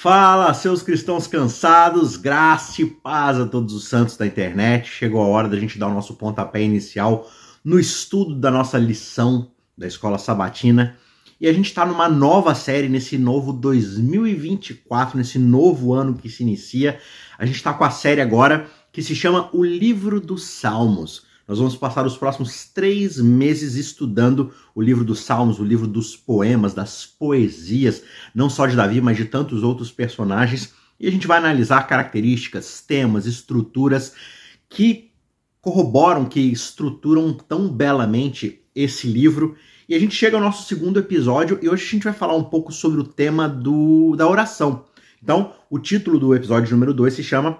[0.00, 4.88] Fala, seus cristãos cansados, graça e paz a todos os santos da internet.
[4.88, 7.28] Chegou a hora da gente dar o nosso pontapé inicial
[7.64, 10.96] no estudo da nossa lição da Escola Sabatina.
[11.40, 16.44] E a gente está numa nova série nesse novo 2024, nesse novo ano que se
[16.44, 17.00] inicia.
[17.36, 21.26] A gente está com a série agora que se chama O Livro dos Salmos.
[21.48, 26.14] Nós vamos passar os próximos três meses estudando o livro dos Salmos, o livro dos
[26.14, 28.02] poemas, das poesias,
[28.34, 30.74] não só de Davi, mas de tantos outros personagens.
[31.00, 34.12] E a gente vai analisar características, temas, estruturas
[34.68, 35.10] que
[35.62, 39.56] corroboram, que estruturam tão belamente esse livro.
[39.88, 42.44] E a gente chega ao nosso segundo episódio e hoje a gente vai falar um
[42.44, 44.84] pouco sobre o tema do, da oração.
[45.22, 47.58] Então, o título do episódio número 2 se chama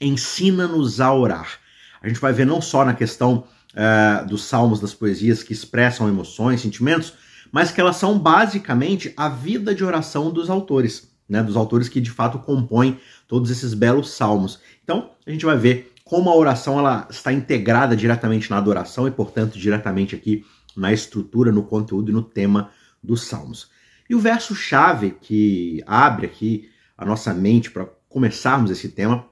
[0.00, 1.58] Ensina-nos a orar
[2.02, 3.44] a gente vai ver não só na questão
[3.74, 7.14] uh, dos salmos, das poesias que expressam emoções, sentimentos,
[7.50, 12.00] mas que elas são basicamente a vida de oração dos autores, né, dos autores que
[12.00, 14.60] de fato compõem todos esses belos salmos.
[14.82, 19.10] Então, a gente vai ver como a oração ela está integrada diretamente na adoração e,
[19.10, 20.44] portanto, diretamente aqui
[20.76, 22.70] na estrutura, no conteúdo e no tema
[23.02, 23.70] dos salmos.
[24.08, 29.26] E o verso chave que abre aqui a nossa mente para começarmos esse tema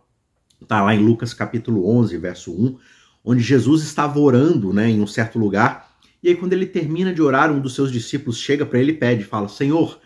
[0.60, 2.78] Está lá em Lucas capítulo 11, verso 1,
[3.24, 5.96] onde Jesus estava orando né, em um certo lugar.
[6.22, 8.96] E aí, quando ele termina de orar, um dos seus discípulos chega para ele e
[8.96, 10.00] pede, fala: Senhor,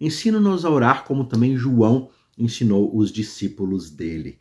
[0.00, 4.38] ensina-nos a orar como também João ensinou os discípulos dele.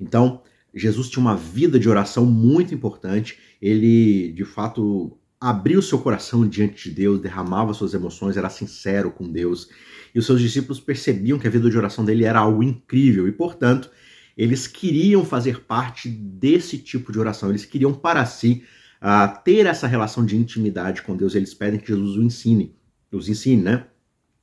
[0.00, 0.42] Então,
[0.74, 3.38] Jesus tinha uma vida de oração muito importante.
[3.62, 9.30] Ele, de fato, abriu seu coração diante de Deus, derramava suas emoções, era sincero com
[9.30, 9.68] Deus.
[10.14, 13.32] E os seus discípulos percebiam que a vida de oração dele era algo incrível e,
[13.32, 13.90] portanto,
[14.36, 18.64] eles queriam fazer parte desse tipo de oração, eles queriam para si
[19.00, 22.74] uh, ter essa relação de intimidade com Deus, eles pedem que Jesus os ensine,
[23.12, 23.86] os ensine, né?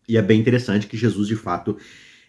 [0.07, 1.77] E é bem interessante que Jesus, de fato,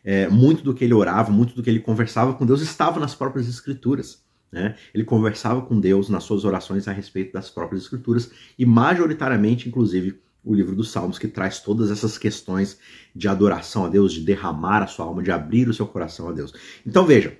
[0.05, 3.15] é, muito do que ele orava, muito do que ele conversava com Deus estava nas
[3.15, 4.23] próprias Escrituras.
[4.51, 4.77] Né?
[4.93, 10.21] Ele conversava com Deus nas suas orações a respeito das próprias Escrituras e, majoritariamente, inclusive,
[10.45, 12.79] o livro dos Salmos, que traz todas essas questões
[13.15, 16.33] de adoração a Deus, de derramar a sua alma, de abrir o seu coração a
[16.33, 16.53] Deus.
[16.85, 17.39] Então, veja,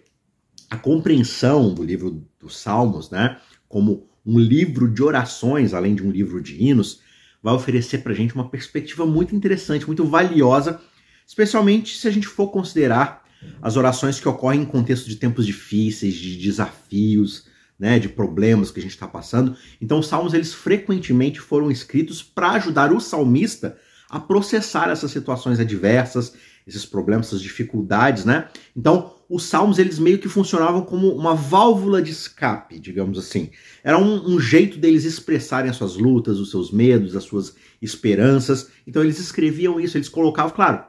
[0.73, 3.37] a compreensão do livro dos Salmos, né,
[3.69, 7.01] como um livro de orações, além de um livro de hinos,
[7.43, 10.81] vai oferecer para a gente uma perspectiva muito interessante, muito valiosa,
[11.27, 13.23] especialmente se a gente for considerar
[13.61, 17.45] as orações que ocorrem em contexto de tempos difíceis, de desafios,
[17.79, 19.55] né, de problemas que a gente está passando.
[19.79, 23.77] Então, os salmos eles frequentemente foram escritos para ajudar o salmista
[24.09, 26.33] a processar essas situações adversas,
[26.67, 28.49] esses problemas, essas dificuldades, né?
[28.77, 33.51] Então, os salmos eles meio que funcionavam como uma válvula de escape, digamos assim.
[33.83, 38.69] Era um, um, jeito deles expressarem as suas lutas, os seus medos, as suas esperanças.
[38.87, 40.85] Então eles escreviam isso, eles colocavam, claro,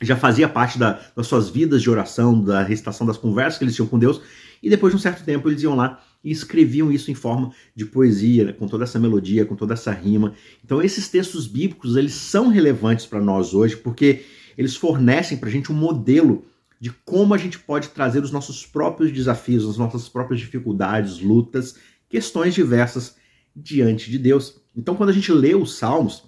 [0.00, 3.74] já fazia parte da, das suas vidas de oração, da recitação das conversas que eles
[3.74, 4.20] tinham com Deus,
[4.62, 7.84] e depois de um certo tempo eles iam lá e escreviam isso em forma de
[7.84, 10.32] poesia, né, com toda essa melodia, com toda essa rima.
[10.64, 14.24] Então esses textos bíblicos, eles são relevantes para nós hoje, porque
[14.56, 16.44] eles fornecem para a gente um modelo
[16.80, 21.76] de como a gente pode trazer os nossos próprios desafios, as nossas próprias dificuldades, lutas,
[22.08, 23.16] questões diversas
[23.54, 24.60] diante de Deus.
[24.76, 26.24] Então, quando a gente lê os Salmos,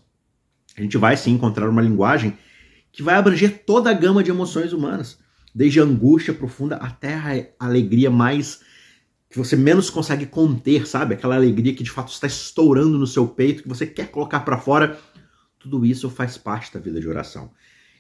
[0.77, 2.39] a gente vai sim encontrar uma linguagem
[2.93, 5.19] que vai abranger toda a gama de emoções humanas,
[5.55, 7.15] desde a angústia profunda até
[7.59, 8.61] a alegria mais
[9.29, 11.15] que você menos consegue conter, sabe?
[11.15, 14.57] Aquela alegria que de fato está estourando no seu peito, que você quer colocar para
[14.57, 14.99] fora.
[15.59, 17.51] Tudo isso faz parte da vida de oração.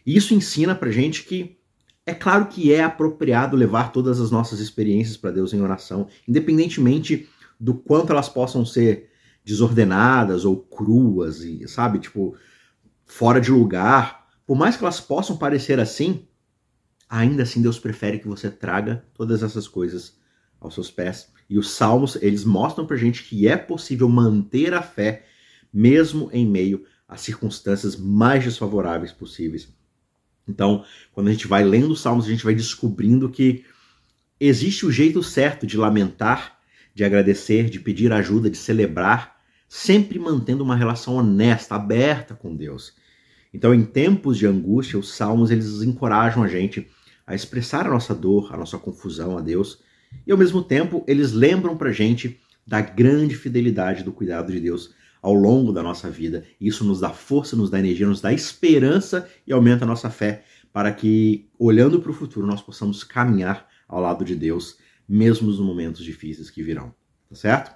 [0.06, 1.58] E isso ensina pra gente que
[2.06, 7.28] é claro que é apropriado levar todas as nossas experiências para Deus em oração, independentemente
[7.58, 9.10] do quanto elas possam ser
[9.44, 12.36] desordenadas ou cruas e, sabe, tipo,
[13.04, 14.28] fora de lugar.
[14.46, 16.26] Por mais que elas possam parecer assim,
[17.08, 20.16] ainda assim Deus prefere que você traga todas essas coisas
[20.60, 21.32] aos seus pés.
[21.50, 25.24] E os salmos, eles mostram pra gente que é possível manter a fé
[25.72, 29.75] mesmo em meio às circunstâncias mais desfavoráveis possíveis.
[30.48, 33.64] Então, quando a gente vai lendo os Salmos, a gente vai descobrindo que
[34.38, 36.58] existe o jeito certo de lamentar,
[36.94, 39.36] de agradecer, de pedir ajuda, de celebrar,
[39.68, 42.94] sempre mantendo uma relação honesta, aberta com Deus.
[43.52, 46.86] Então, em tempos de angústia, os salmos eles encorajam a gente
[47.26, 49.82] a expressar a nossa dor, a nossa confusão a Deus,
[50.26, 54.94] e ao mesmo tempo eles lembram pra gente da grande fidelidade do cuidado de Deus
[55.26, 56.44] ao longo da nossa vida.
[56.60, 60.44] Isso nos dá força, nos dá energia, nos dá esperança e aumenta a nossa fé
[60.72, 64.78] para que, olhando para o futuro, nós possamos caminhar ao lado de Deus,
[65.08, 66.94] mesmo nos momentos difíceis que virão.
[67.28, 67.74] Tá certo?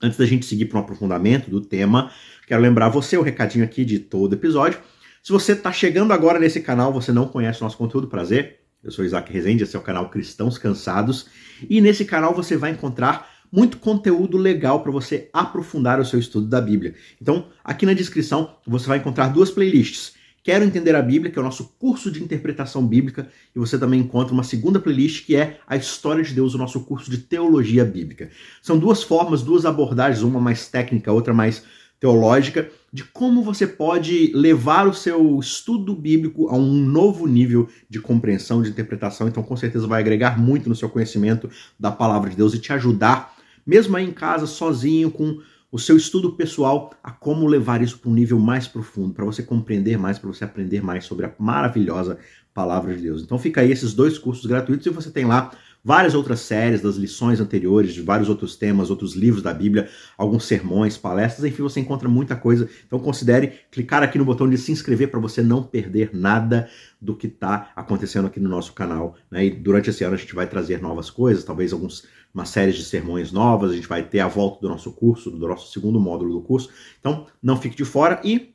[0.00, 2.12] Antes da gente seguir para um aprofundamento do tema,
[2.46, 4.78] quero lembrar você o recadinho aqui de todo episódio.
[5.24, 8.60] Se você está chegando agora nesse canal, você não conhece o nosso conteúdo, prazer.
[8.80, 11.26] Eu sou Isaac Rezende, esse é o canal Cristãos Cansados.
[11.68, 16.46] E nesse canal você vai encontrar muito conteúdo legal para você aprofundar o seu estudo
[16.46, 16.94] da Bíblia.
[17.20, 20.14] Então, aqui na descrição você vai encontrar duas playlists.
[20.42, 24.00] Quero Entender a Bíblia, que é o nosso curso de interpretação bíblica, e você também
[24.00, 27.84] encontra uma segunda playlist que é a História de Deus, o nosso curso de teologia
[27.84, 28.30] bíblica.
[28.62, 31.62] São duas formas, duas abordagens, uma mais técnica, outra mais
[32.00, 38.00] teológica, de como você pode levar o seu estudo bíblico a um novo nível de
[38.00, 39.28] compreensão, de interpretação.
[39.28, 42.72] Então, com certeza, vai agregar muito no seu conhecimento da palavra de Deus e te
[42.72, 45.40] ajudar, mesmo aí em casa, sozinho, com
[45.72, 49.42] o seu estudo pessoal a como levar isso para um nível mais profundo, para você
[49.42, 52.18] compreender mais, para você aprender mais sobre a maravilhosa
[52.52, 53.22] palavra de Deus.
[53.22, 55.52] Então fica aí esses dois cursos gratuitos e você tem lá
[55.84, 60.44] várias outras séries das lições anteriores, de vários outros temas, outros livros da Bíblia, alguns
[60.44, 62.68] sermões, palestras, enfim, você encontra muita coisa.
[62.86, 66.68] Então considere clicar aqui no botão de se inscrever para você não perder nada
[67.00, 69.16] do que está acontecendo aqui no nosso canal.
[69.30, 69.46] Né?
[69.46, 72.84] E durante esse ano a gente vai trazer novas coisas, talvez alguns uma série de
[72.84, 76.32] sermões novas, a gente vai ter a volta do nosso curso, do nosso segundo módulo
[76.32, 76.70] do curso.
[77.00, 78.54] Então, não fique de fora e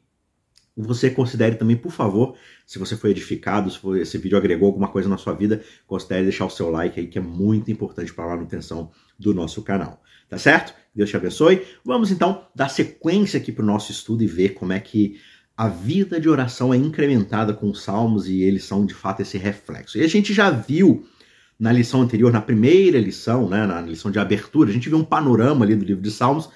[0.76, 2.36] você considere também, por favor,
[2.66, 6.46] se você foi edificado, se esse vídeo agregou alguma coisa na sua vida, considere deixar
[6.46, 10.02] o seu like aí, que é muito importante para a manutenção do nosso canal.
[10.28, 10.74] Tá certo?
[10.94, 11.66] Deus te abençoe.
[11.84, 15.20] Vamos então dar sequência aqui para o nosso estudo e ver como é que
[15.56, 19.38] a vida de oração é incrementada com os salmos e eles são de fato esse
[19.38, 19.98] reflexo.
[19.98, 21.06] E a gente já viu
[21.58, 25.06] na lição anterior, na primeira lição, né, na lição de abertura, a gente viu um
[25.06, 26.50] panorama ali do livro de Salmos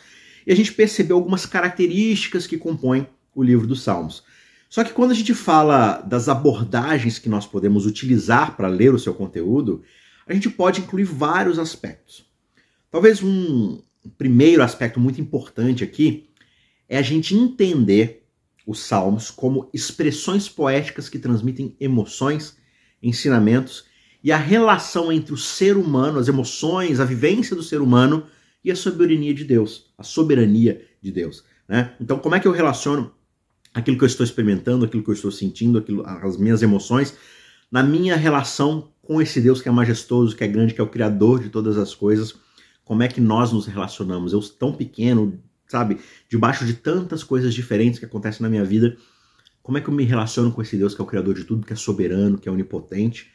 [0.45, 4.23] e a gente percebeu algumas características que compõem o livro dos Salmos.
[4.69, 8.99] Só que quando a gente fala das abordagens que nós podemos utilizar para ler o
[8.99, 9.83] seu conteúdo,
[10.27, 12.25] a gente pode incluir vários aspectos.
[12.91, 13.81] Talvez um
[14.17, 16.29] primeiro aspecto muito importante aqui
[16.87, 18.27] é a gente entender
[18.65, 22.55] os salmos como expressões poéticas que transmitem emoções,
[23.01, 23.85] ensinamentos
[24.23, 28.27] e a relação entre o ser humano, as emoções, a vivência do ser humano
[28.63, 31.43] e a soberania de Deus, a soberania de Deus.
[31.67, 31.95] Né?
[31.99, 33.11] Então, como é que eu relaciono
[33.73, 37.15] aquilo que eu estou experimentando, aquilo que eu estou sentindo, aquilo, as minhas emoções,
[37.71, 40.89] na minha relação com esse Deus que é majestoso, que é grande, que é o
[40.89, 42.35] Criador de todas as coisas?
[42.83, 44.33] Como é que nós nos relacionamos?
[44.33, 48.97] Eu tão pequeno, sabe, debaixo de tantas coisas diferentes que acontecem na minha vida,
[49.61, 51.65] como é que eu me relaciono com esse Deus que é o Criador de tudo,
[51.65, 53.31] que é soberano, que é onipotente?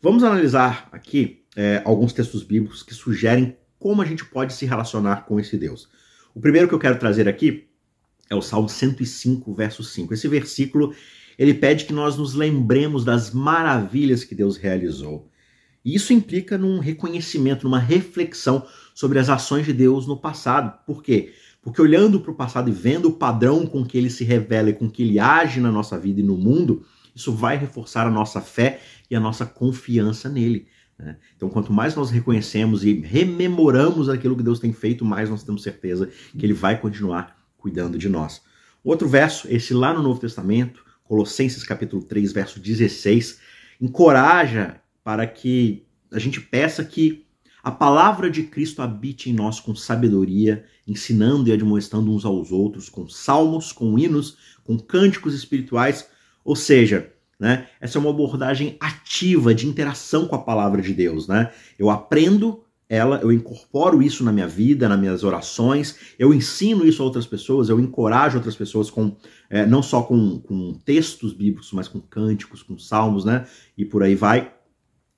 [0.00, 5.24] Vamos analisar aqui é, alguns textos bíblicos que sugerem como a gente pode se relacionar
[5.26, 5.88] com esse Deus.
[6.34, 7.68] O primeiro que eu quero trazer aqui
[8.32, 10.14] é o Salmo 105, verso 5.
[10.14, 10.94] Esse versículo
[11.38, 15.28] ele pede que nós nos lembremos das maravilhas que Deus realizou.
[15.84, 20.78] E isso implica num reconhecimento, numa reflexão sobre as ações de Deus no passado.
[20.86, 21.32] Por quê?
[21.60, 24.74] Porque olhando para o passado e vendo o padrão com que ele se revela e
[24.74, 26.84] com que ele age na nossa vida e no mundo,
[27.14, 28.80] isso vai reforçar a nossa fé
[29.10, 30.66] e a nossa confiança nele.
[30.98, 31.16] Né?
[31.36, 35.62] Então, quanto mais nós reconhecemos e rememoramos aquilo que Deus tem feito, mais nós temos
[35.62, 36.08] certeza
[36.38, 38.42] que ele vai continuar cuidando de nós.
[38.82, 43.38] Outro verso, esse lá no Novo Testamento, Colossenses capítulo 3, verso 16,
[43.80, 47.24] encoraja para que a gente peça que
[47.62, 52.88] a palavra de Cristo habite em nós com sabedoria, ensinando e admoestando uns aos outros,
[52.88, 56.08] com salmos, com hinos, com cânticos espirituais,
[56.44, 61.28] ou seja, né, essa é uma abordagem ativa de interação com a palavra de Deus.
[61.28, 61.52] Né?
[61.78, 62.64] Eu aprendo
[62.94, 67.26] ela, eu incorporo isso na minha vida, nas minhas orações, eu ensino isso a outras
[67.26, 69.16] pessoas, eu encorajo outras pessoas com
[69.48, 73.46] é, não só com, com textos bíblicos, mas com cânticos, com salmos, né?
[73.78, 74.52] E por aí vai.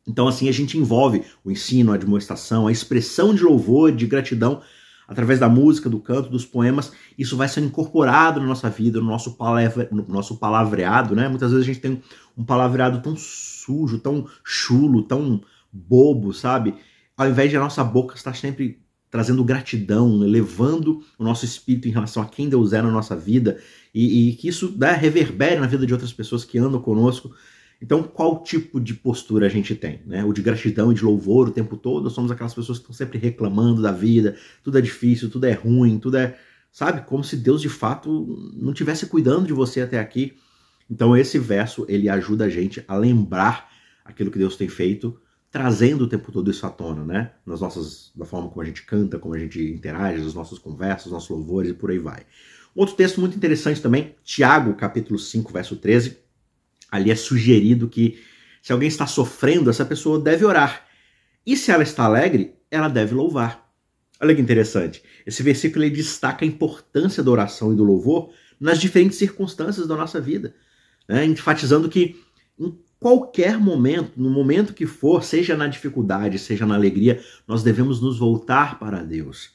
[0.07, 4.62] Então, assim, a gente envolve o ensino, a demonstração, a expressão de louvor, de gratidão
[5.09, 9.07] através da música, do canto, dos poemas, isso vai sendo incorporado na nossa vida, no
[9.07, 11.28] nosso, palavra, no nosso palavreado, né?
[11.28, 12.00] Muitas vezes a gente tem
[12.38, 16.76] um palavreado tão sujo, tão chulo, tão bobo, sabe?
[17.16, 21.92] Ao invés de a nossa boca estar sempre trazendo gratidão, elevando o nosso espírito em
[21.92, 23.61] relação a quem Deus é na nossa vida
[23.94, 27.33] e, e que isso né, reverbere na vida de outras pessoas que andam conosco.
[27.80, 30.00] Então, qual tipo de postura a gente tem?
[30.04, 30.25] Né?
[30.25, 33.16] O de gratidão e de louvor o tempo todo, somos aquelas pessoas que estão sempre
[33.16, 36.37] reclamando da vida, tudo é difícil, tudo é ruim, tudo é.
[36.73, 37.02] Sabe?
[37.02, 40.35] Como se Deus de fato não tivesse cuidando de você até aqui.
[40.90, 43.71] Então, esse verso ele ajuda a gente a lembrar
[44.04, 45.16] aquilo que Deus tem feito,
[45.54, 47.30] trazendo o tempo todo isso à tona, né?
[47.46, 51.06] Nas nossas, da forma como a gente canta, como a gente interage, as nossas conversas,
[51.06, 52.26] os nossos louvores e por aí vai.
[52.75, 56.18] Outro texto muito interessante também, Tiago, capítulo 5, verso 13
[56.90, 58.18] ali é sugerido que
[58.61, 60.88] se alguém está sofrendo, essa pessoa deve orar.
[61.46, 63.64] E se ela está alegre, ela deve louvar.
[64.20, 65.04] Olha que interessante.
[65.25, 69.94] Esse versículo ele destaca a importância da oração e do louvor nas diferentes circunstâncias da
[69.94, 70.52] nossa vida.
[71.08, 71.25] né?
[71.25, 72.20] enfatizando que
[72.58, 78.00] em qualquer momento, no momento que for, seja na dificuldade, seja na alegria, nós devemos
[78.00, 79.50] nos voltar para Deus.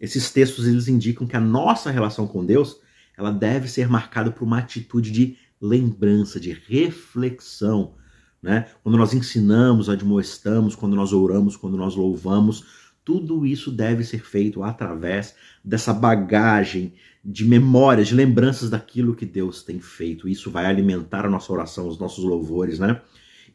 [0.00, 2.76] Esses textos eles indicam que a nossa relação com Deus,
[3.18, 7.96] ela deve ser marcada por uma atitude de lembrança, de reflexão,
[8.40, 8.68] né?
[8.84, 12.64] Quando nós ensinamos, admoestamos, quando nós oramos, quando nós louvamos,
[13.04, 16.94] tudo isso deve ser feito através dessa bagagem
[17.24, 20.28] de memórias, de lembranças daquilo que Deus tem feito.
[20.28, 23.00] Isso vai alimentar a nossa oração, os nossos louvores, né?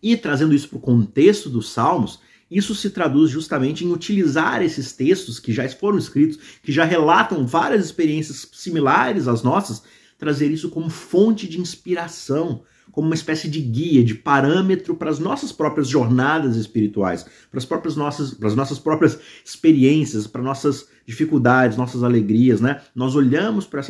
[0.01, 2.19] E trazendo isso para o contexto dos Salmos,
[2.49, 7.45] isso se traduz justamente em utilizar esses textos que já foram escritos, que já relatam
[7.45, 9.83] várias experiências similares às nossas,
[10.17, 12.63] trazer isso como fonte de inspiração,
[12.97, 17.63] como uma espécie de guia, de parâmetro para as nossas próprias jornadas espirituais, para as
[17.63, 22.81] próprias nossas, para as nossas próprias experiências, para nossas dificuldades, nossas alegrias, né?
[22.95, 23.81] Nós olhamos para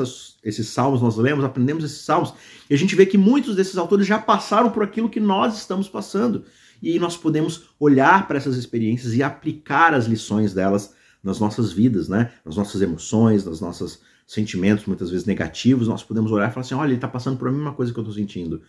[0.43, 2.33] esses salmos, nós lemos, aprendemos esses salmos,
[2.69, 5.87] e a gente vê que muitos desses autores já passaram por aquilo que nós estamos
[5.87, 6.43] passando.
[6.83, 12.09] E nós podemos olhar para essas experiências e aplicar as lições delas nas nossas vidas,
[12.09, 12.33] né?
[12.43, 16.75] Nas nossas emoções, nas nossos sentimentos, muitas vezes negativos, nós podemos olhar e falar assim:
[16.75, 18.61] olha, ele está passando por a mesma coisa que eu estou sentindo.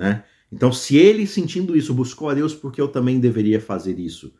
[0.00, 0.24] Né?
[0.50, 4.34] Então, se ele sentindo isso buscou a Deus, porque eu também deveria fazer isso?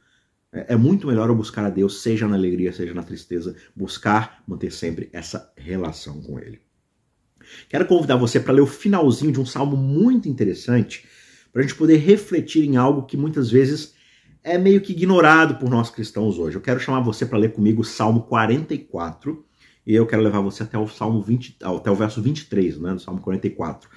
[0.50, 4.42] É, é muito melhor eu buscar a Deus, seja na alegria, seja na tristeza, buscar
[4.48, 6.62] manter sempre essa relação com Ele.
[7.68, 11.06] Quero convidar você para ler o finalzinho de um salmo muito interessante,
[11.52, 13.92] para a gente poder refletir em algo que muitas vezes
[14.42, 16.56] é meio que ignorado por nós cristãos hoje.
[16.56, 19.44] Eu quero chamar você para ler comigo o Salmo 44,
[19.86, 23.00] e eu quero levar você até o Salmo 20, até o verso 23, né, do
[23.00, 23.90] Salmo 44.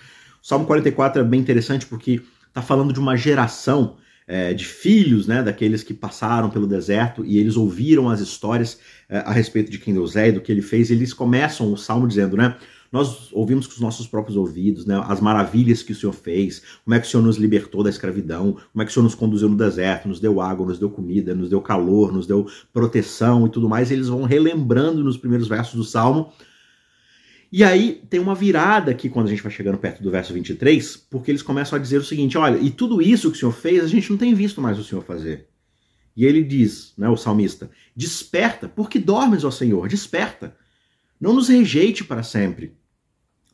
[0.44, 3.96] Salmo 44 é bem interessante porque está falando de uma geração
[4.28, 9.20] é, de filhos, né, daqueles que passaram pelo deserto e eles ouviram as histórias é,
[9.20, 10.90] a respeito de quem Deus é e do que ele fez.
[10.90, 12.58] E eles começam o salmo dizendo, né,
[12.92, 16.94] nós ouvimos com os nossos próprios ouvidos, né, as maravilhas que o Senhor fez, como
[16.94, 19.48] é que o Senhor nos libertou da escravidão, como é que o Senhor nos conduziu
[19.48, 23.50] no deserto, nos deu água, nos deu comida, nos deu calor, nos deu proteção e
[23.50, 23.92] tudo mais.
[23.92, 26.34] E eles vão relembrando nos primeiros versos do salmo
[27.56, 30.98] e aí tem uma virada aqui quando a gente vai chegando perto do verso 23,
[30.98, 33.84] porque eles começam a dizer o seguinte: olha, e tudo isso que o Senhor fez,
[33.84, 35.48] a gente não tem visto mais o Senhor fazer.
[36.18, 40.58] E ele diz, né, o salmista: Desperta, porque dormes, ó Senhor, desperta.
[41.22, 42.76] Não nos rejeite para sempre,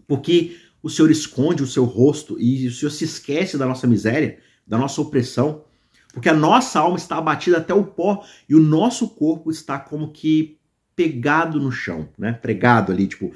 [0.07, 4.39] porque o Senhor esconde o seu rosto e o Senhor se esquece da nossa miséria,
[4.65, 5.65] da nossa opressão,
[6.13, 10.13] porque a nossa alma está abatida até o pó e o nosso corpo está como
[10.13, 10.57] que
[10.95, 12.31] pegado no chão, né?
[12.31, 13.33] Pregado ali, tipo,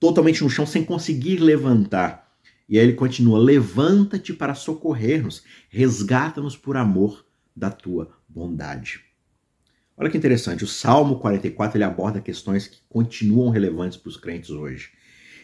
[0.00, 2.34] totalmente no chão sem conseguir levantar.
[2.68, 9.00] E aí ele continua: Levanta-te para socorrer-nos, resgata-nos por amor da tua bondade.
[9.96, 14.48] Olha que interessante, o Salmo 44 ele aborda questões que continuam relevantes para os crentes
[14.48, 14.88] hoje.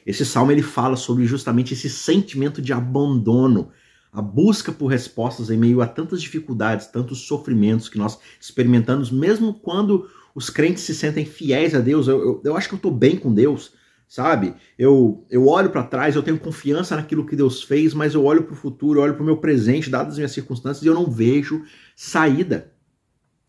[0.07, 3.71] Esse salmo ele fala sobre justamente esse sentimento de abandono,
[4.11, 9.53] a busca por respostas em meio a tantas dificuldades, tantos sofrimentos que nós experimentamos, mesmo
[9.53, 12.09] quando os crentes se sentem fiéis a Deus.
[12.09, 13.73] Eu, eu, eu acho que eu estou bem com Deus,
[14.09, 14.55] sabe?
[14.79, 18.45] Eu, eu olho para trás, eu tenho confiança naquilo que Deus fez, mas eu olho
[18.45, 20.95] para o futuro, eu olho para o meu presente, dadas as minhas circunstâncias, e eu
[20.95, 22.73] não vejo saída.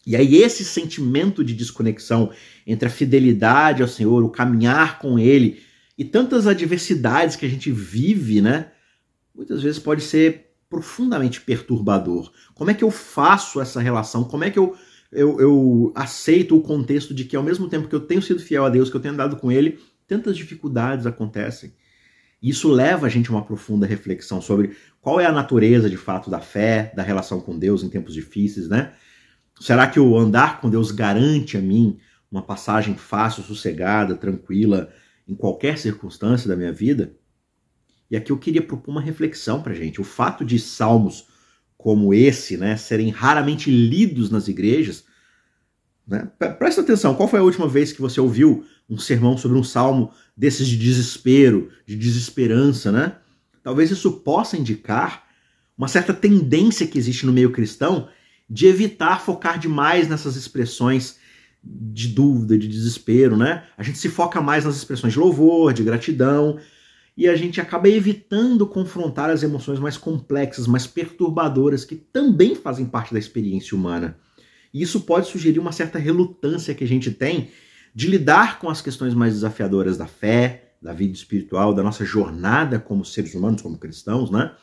[0.06, 2.32] E aí esse sentimento de desconexão
[2.66, 5.62] entre a fidelidade ao Senhor, o caminhar com Ele
[5.98, 8.72] e tantas adversidades que a gente vive, né?
[9.36, 12.32] Muitas vezes pode ser profundamente perturbador.
[12.54, 14.24] Como é que eu faço essa relação?
[14.24, 14.76] Como é que eu,
[15.12, 18.66] eu, eu aceito o contexto de que ao mesmo tempo que eu tenho sido fiel
[18.66, 21.74] a Deus, que eu tenho andado com Ele, tantas dificuldades acontecem.
[22.42, 26.30] Isso leva a gente a uma profunda reflexão sobre qual é a natureza de fato
[26.30, 28.94] da fé, da relação com Deus em tempos difíceis, né?
[29.60, 32.00] Será que o andar com Deus garante a mim
[32.32, 34.94] uma passagem fácil, sossegada, tranquila
[35.28, 37.16] em qualquer circunstância da minha vida?
[38.10, 40.00] E aqui eu queria propor uma reflexão para gente.
[40.00, 41.28] O fato de salmos
[41.76, 45.06] como esse, né, serem raramente lidos nas igrejas,
[46.08, 46.30] né?
[46.58, 50.12] Presta atenção, qual foi a última vez que você ouviu um sermão sobre um salmo
[50.36, 53.18] desses de desespero, de desesperança, né?
[53.64, 55.26] Talvez isso possa indicar
[55.78, 58.08] uma certa tendência que existe no meio cristão
[58.50, 61.18] de evitar focar demais nessas expressões
[61.62, 63.66] de dúvida, de desespero, né?
[63.78, 66.58] A gente se foca mais nas expressões de louvor, de gratidão,
[67.16, 72.86] e a gente acaba evitando confrontar as emoções mais complexas, mais perturbadoras, que também fazem
[72.86, 74.18] parte da experiência humana.
[74.74, 77.50] E isso pode sugerir uma certa relutância que a gente tem
[77.98, 82.80] de lidar com as questões mais desafiadoras da fé, da vida espiritual, da nossa jornada
[82.80, 84.54] como seres humanos, como cristãos, né?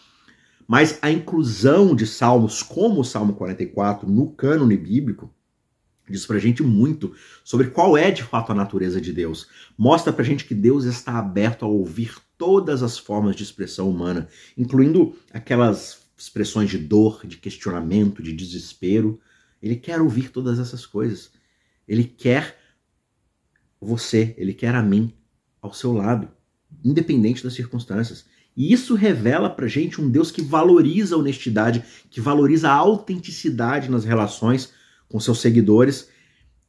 [0.69, 5.35] Mas a inclusão de salmos como o Salmo 44 no cânone bíblico
[6.09, 7.13] diz pra gente muito
[7.43, 9.49] sobre qual é de fato a natureza de Deus.
[9.77, 14.29] Mostra pra gente que Deus está aberto a ouvir todas as formas de expressão humana,
[14.57, 19.21] incluindo aquelas expressões de dor, de questionamento, de desespero.
[19.61, 21.33] Ele quer ouvir todas essas coisas.
[21.89, 22.63] Ele quer
[23.85, 25.13] você, ele quer a mim
[25.61, 26.29] ao seu lado,
[26.85, 28.27] independente das circunstâncias.
[28.57, 33.91] E isso revela pra gente um Deus que valoriza a honestidade, que valoriza a autenticidade
[33.91, 34.73] nas relações
[35.09, 36.09] com seus seguidores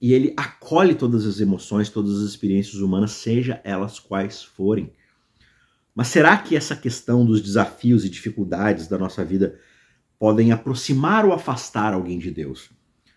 [0.01, 4.91] e ele acolhe todas as emoções, todas as experiências humanas, seja elas quais forem.
[5.93, 9.59] Mas será que essa questão dos desafios e dificuldades da nossa vida
[10.19, 12.69] podem aproximar ou afastar alguém de Deus?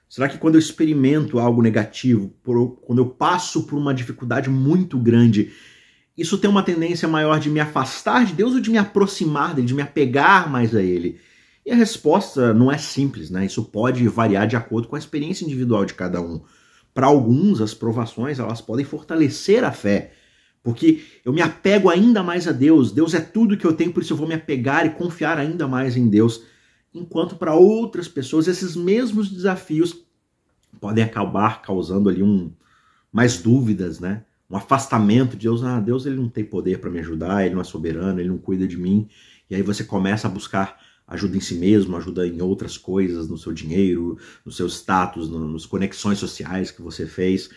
[0.09, 2.33] Será que quando eu experimento algo negativo,
[2.83, 5.53] quando eu passo por uma dificuldade muito grande,
[6.17, 9.67] isso tem uma tendência maior de me afastar de Deus ou de me aproximar dele,
[9.67, 11.21] de me apegar mais a ele?
[11.65, 13.45] E a resposta não é simples, né?
[13.45, 16.41] Isso pode variar de acordo com a experiência individual de cada um.
[16.95, 20.12] Para alguns, as provações elas podem fortalecer a fé,
[20.62, 22.91] porque eu me apego ainda mais a Deus.
[22.91, 25.69] Deus é tudo que eu tenho, por isso eu vou me apegar e confiar ainda
[25.69, 26.43] mais em Deus.
[26.99, 30.05] Enquanto para outras pessoas, esses mesmos desafios
[30.81, 32.52] podem acabar causando ali um
[33.12, 34.25] mais dúvidas, né?
[34.50, 35.62] Um afastamento de Deus.
[35.62, 38.38] Ah, Deus ele não tem poder para me ajudar, ele não é soberano, ele não
[38.38, 39.09] cuida de mim.
[39.49, 43.38] E aí você começa a buscar ajuda em si mesmo, ajuda em outras coisas, no
[43.38, 47.49] seu dinheiro, no seu status, no, nas conexões sociais que você fez.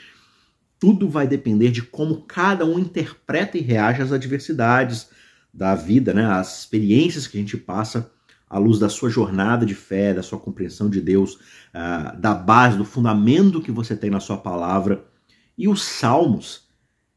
[0.79, 5.09] Tudo vai depender de como cada um interpreta e reage às adversidades
[5.53, 6.25] da vida, né?
[6.25, 8.09] Às experiências que a gente passa
[8.51, 12.77] à luz da sua jornada de fé, da sua compreensão de Deus, uh, da base,
[12.77, 15.05] do fundamento que você tem na sua palavra.
[15.57, 16.67] E os salmos,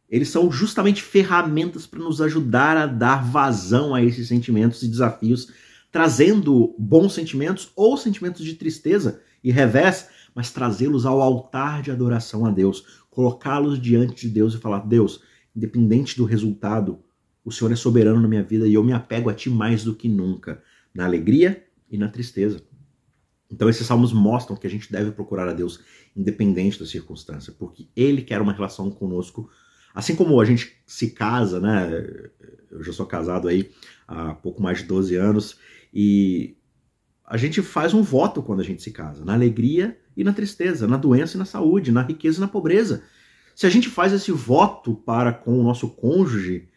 [0.08, 5.48] eles são justamente ferramentas para nos ajudar a dar vazão a esses sentimentos e desafios
[5.94, 12.44] trazendo bons sentimentos ou sentimentos de tristeza e revés, mas trazê-los ao altar de adoração
[12.44, 15.20] a Deus, colocá-los diante de Deus e falar: Deus,
[15.54, 16.98] independente do resultado,
[17.44, 19.94] o Senhor é soberano na minha vida e eu me apego a Ti mais do
[19.94, 20.60] que nunca,
[20.94, 22.62] na alegria e na tristeza.
[23.50, 25.80] Então esses salmos mostram que a gente deve procurar a Deus
[26.16, 29.50] independente da circunstância, porque Ele quer uma relação conosco,
[29.94, 31.90] assim como a gente se casa, né?
[32.70, 33.70] Eu já sou casado aí
[34.06, 35.58] há pouco mais de 12 anos
[35.92, 36.56] e
[37.24, 40.86] a gente faz um voto quando a gente se casa, na alegria e na tristeza,
[40.86, 43.02] na doença e na saúde, na riqueza e na pobreza.
[43.54, 46.68] Se a gente faz esse voto para com o nosso cônjuge,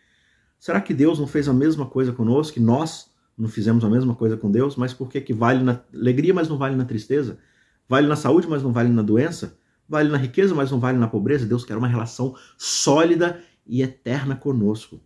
[0.60, 2.54] será que Deus não fez a mesma coisa conosco?
[2.54, 4.76] Que nós não fizemos a mesma coisa com Deus?
[4.76, 7.38] Mas por que, que vale na alegria, mas não vale na tristeza?
[7.88, 9.58] Vale na saúde, mas não vale na doença?
[9.88, 11.46] Vale na riqueza, mas não vale na pobreza?
[11.46, 15.00] Deus quer uma relação sólida e eterna conosco.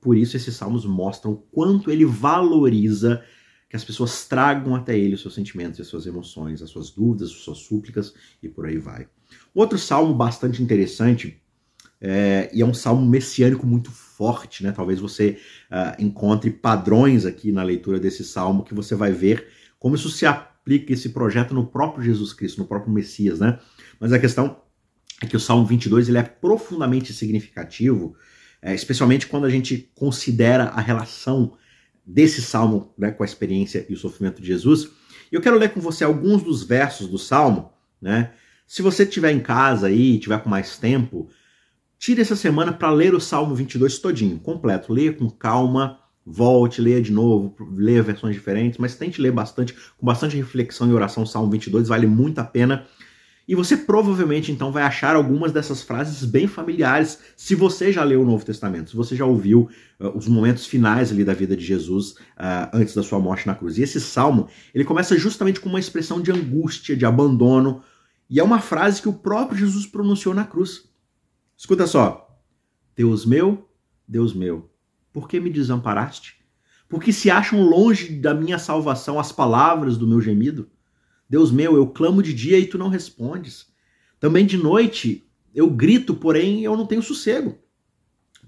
[0.00, 3.22] Por isso, esses salmos mostram o quanto ele valoriza
[3.68, 7.30] que as pessoas tragam até ele os seus sentimentos, as suas emoções, as suas dúvidas,
[7.30, 9.08] as suas súplicas e por aí vai.
[9.54, 11.42] Outro salmo bastante interessante,
[12.00, 13.90] é, e é um salmo messiânico muito
[14.22, 14.70] forte, né?
[14.70, 15.36] Talvez você
[15.68, 19.48] uh, encontre padrões aqui na leitura desse salmo que você vai ver
[19.80, 23.58] como isso se aplica esse projeto no próprio Jesus Cristo, no próprio Messias, né?
[23.98, 24.58] Mas a questão
[25.20, 28.14] é que o Salmo 22 ele é profundamente significativo,
[28.62, 31.54] é, especialmente quando a gente considera a relação
[32.06, 34.88] desse salmo né, com a experiência e o sofrimento de Jesus.
[35.32, 38.30] Eu quero ler com você alguns dos versos do salmo, né?
[38.68, 41.28] Se você estiver em casa aí, tiver com mais tempo,
[42.02, 44.92] tire essa semana para ler o Salmo 22 todinho, completo.
[44.92, 50.04] Leia com calma, volte, leia de novo, leia versões diferentes, mas tente ler bastante, com
[50.04, 52.84] bastante reflexão e oração o Salmo 22, vale muito a pena.
[53.46, 58.22] E você provavelmente então vai achar algumas dessas frases bem familiares se você já leu
[58.22, 59.68] o Novo Testamento, se você já ouviu
[60.00, 63.54] uh, os momentos finais ali da vida de Jesus uh, antes da sua morte na
[63.54, 63.78] cruz.
[63.78, 67.80] E esse salmo, ele começa justamente com uma expressão de angústia, de abandono,
[68.28, 70.90] e é uma frase que o próprio Jesus pronunciou na cruz.
[71.62, 72.42] Escuta só:
[72.96, 73.68] Deus meu,
[74.08, 74.68] Deus meu,
[75.12, 76.44] por que me desamparaste?
[76.88, 80.68] Porque se acham longe da minha salvação as palavras do meu gemido?
[81.30, 83.68] Deus meu, eu clamo de dia e tu não respondes.
[84.18, 87.56] Também de noite eu grito, porém eu não tenho sossego.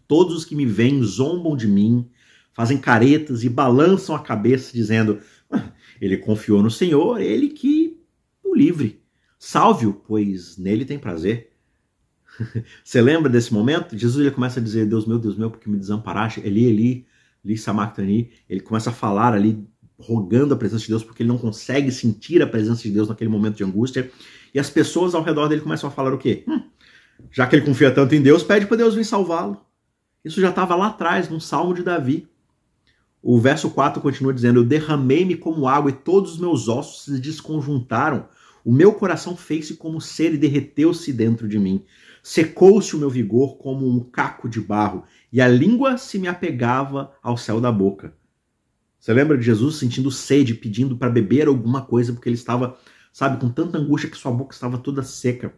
[0.08, 2.10] Todos os que me veem zombam de mim,
[2.52, 7.96] fazem caretas e balançam a cabeça, dizendo: ah, Ele confiou no Senhor, ele que
[8.42, 9.04] o livre.
[9.38, 11.53] Salve-o, pois nele tem prazer.
[12.84, 13.96] Você lembra desse momento?
[13.96, 16.40] Jesus ele começa a dizer: Deus meu, Deus meu, porque me desamparaste.
[16.40, 17.06] Eli, Eli,
[17.44, 18.30] Eli Samactani.
[18.48, 19.66] Ele começa a falar ali
[19.98, 23.30] rogando a presença de Deus porque ele não consegue sentir a presença de Deus naquele
[23.30, 24.10] momento de angústia.
[24.52, 26.44] E as pessoas ao redor dele começam a falar o quê?
[26.48, 26.62] Hum,
[27.30, 29.60] já que ele confia tanto em Deus, pede para Deus vir salvá-lo.
[30.24, 32.28] Isso já estava lá atrás, no Salmo de Davi.
[33.22, 37.20] O verso 4 continua dizendo: Eu derramei-me como água e todos os meus ossos se
[37.20, 38.28] desconjuntaram.
[38.64, 41.84] O meu coração fez-se como ser e derreteu-se dentro de mim.
[42.26, 47.12] Secou-se o meu vigor como um caco de barro e a língua se me apegava
[47.22, 48.16] ao céu da boca.
[48.98, 52.78] Você lembra de Jesus sentindo sede, pedindo para beber alguma coisa, porque ele estava,
[53.12, 55.54] sabe, com tanta angústia que sua boca estava toda seca.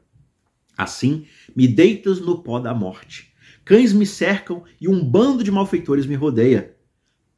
[0.77, 3.33] Assim, me deitas no pó da morte.
[3.65, 6.75] Cães me cercam e um bando de malfeitores me rodeia.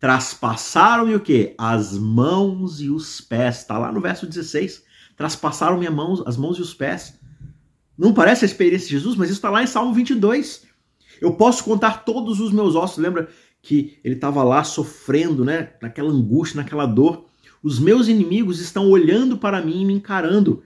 [0.01, 1.55] Traspassaram-me o quê?
[1.59, 3.59] As mãos e os pés.
[3.59, 4.83] Está lá no verso 16.
[5.19, 7.17] Traspassaram-me mãos, as mãos e os pés.
[7.98, 10.62] Não parece a experiência de Jesus, mas isso está lá em Salmo 22.
[11.20, 12.98] Eu posso contar todos os meus ossos.
[12.98, 13.28] Lembra
[13.61, 15.72] que ele estava lá sofrendo, né?
[15.82, 17.26] Naquela angústia, naquela dor.
[17.61, 20.62] Os meus inimigos estão olhando para mim e me encarando.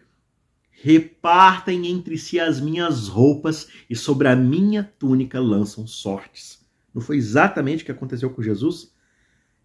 [0.70, 6.60] Repartem entre si as minhas roupas e sobre a minha túnica lançam sortes.
[6.94, 8.92] Não foi exatamente o que aconteceu com Jesus?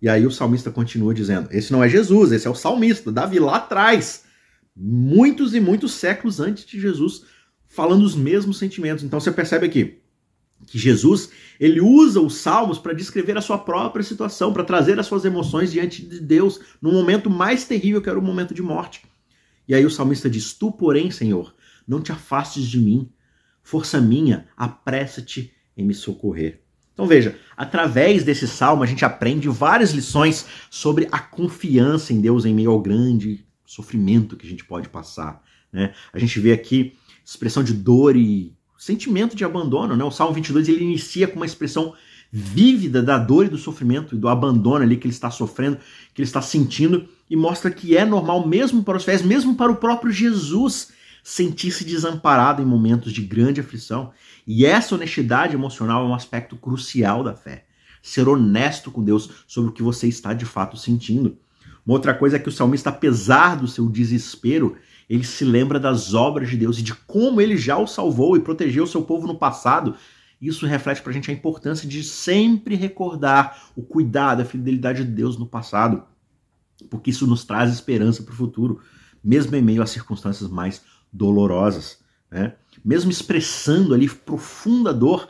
[0.01, 3.39] E aí o salmista continua dizendo: esse não é Jesus, esse é o salmista, Davi
[3.39, 4.23] lá atrás,
[4.75, 7.25] muitos e muitos séculos antes de Jesus,
[7.77, 9.03] falando os mesmos sentimentos.
[9.03, 9.99] Então você percebe aqui
[10.65, 15.05] que Jesus ele usa os salmos para descrever a sua própria situação, para trazer as
[15.05, 19.03] suas emoções diante de Deus no momento mais terrível que era o momento de morte.
[19.67, 21.53] E aí o salmista diz: Tu, porém, Senhor,
[21.87, 23.11] não te afastes de mim,
[23.61, 26.63] força minha, apressa-te em me socorrer.
[26.95, 32.43] Então veja, através desse salmo a gente aprende várias lições sobre a confiança em Deus
[32.43, 35.43] em meio ao grande sofrimento que a gente pode passar.
[35.71, 35.93] Né?
[36.11, 36.97] A gente vê aqui
[37.29, 39.95] expressão de dor e sentimento de abandono.
[39.95, 40.03] Né?
[40.03, 41.93] O Salmo 22 ele inicia com uma expressão
[42.31, 45.77] vívida da dor e do sofrimento e do abandono ali que ele está sofrendo,
[46.13, 49.71] que ele está sentindo, e mostra que é normal mesmo para os fiéis, mesmo para
[49.71, 50.91] o próprio Jesus,
[51.23, 54.11] sentir-se desamparado em momentos de grande aflição.
[54.45, 57.65] E essa honestidade emocional é um aspecto crucial da fé.
[58.01, 61.37] Ser honesto com Deus sobre o que você está de fato sentindo.
[61.85, 64.77] Uma outra coisa é que o salmista, apesar do seu desespero,
[65.09, 68.41] ele se lembra das obras de Deus e de como ele já o salvou e
[68.41, 69.95] protegeu o seu povo no passado.
[70.41, 75.11] Isso reflete para a gente a importância de sempre recordar o cuidado, a fidelidade de
[75.11, 76.03] Deus no passado,
[76.89, 78.81] porque isso nos traz esperança para o futuro,
[79.23, 81.99] mesmo em meio às circunstâncias mais dolorosas.
[82.29, 82.53] Né?
[82.83, 85.27] Mesmo expressando ali profunda dor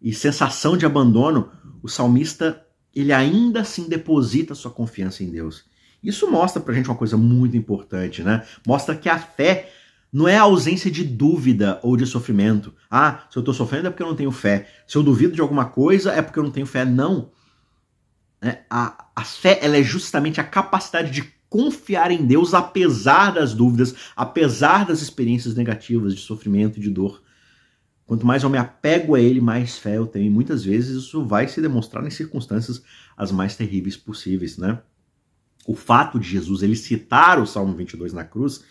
[0.00, 1.50] e sensação de abandono,
[1.82, 5.64] o salmista ele ainda assim deposita sua confiança em Deus.
[6.02, 8.44] Isso mostra pra gente uma coisa muito importante, né?
[8.66, 9.70] Mostra que a fé
[10.12, 12.74] não é a ausência de dúvida ou de sofrimento.
[12.90, 14.68] Ah, se eu estou sofrendo é porque eu não tenho fé.
[14.86, 16.84] Se eu duvido de alguma coisa é porque eu não tenho fé.
[16.84, 17.30] Não.
[18.42, 23.52] É, a, a fé ela é justamente a capacidade de confiar em Deus apesar das
[23.52, 27.22] dúvidas, apesar das experiências negativas de sofrimento e de dor.
[28.06, 30.26] Quanto mais eu me apego a Ele, mais fé eu tenho.
[30.26, 32.82] E muitas vezes isso vai se demonstrar em circunstâncias
[33.16, 34.80] as mais terríveis possíveis, né?
[35.66, 38.64] O fato de Jesus ele citar o Salmo 22 na cruz